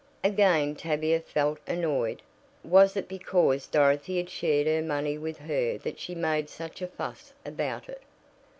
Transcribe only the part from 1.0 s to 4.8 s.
felt annoyed. Was it because Dorothy had shared